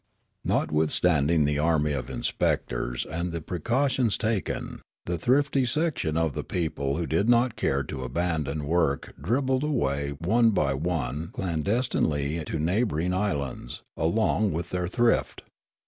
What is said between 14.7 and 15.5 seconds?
their thrift.